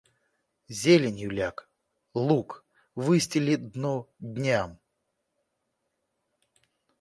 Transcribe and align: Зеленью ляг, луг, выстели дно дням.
Зеленью 0.81 1.29
ляг, 1.37 1.57
луг, 2.25 2.49
выстели 3.03 3.55
дно 3.71 3.95
дням. 4.33 4.69